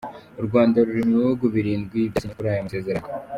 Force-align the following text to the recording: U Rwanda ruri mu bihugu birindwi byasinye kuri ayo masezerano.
U 0.39 0.41
Rwanda 0.47 0.77
ruri 0.85 1.01
mu 1.07 1.15
bihugu 1.21 1.45
birindwi 1.55 1.99
byasinye 2.11 2.33
kuri 2.35 2.47
ayo 2.51 2.61
masezerano. 2.67 3.07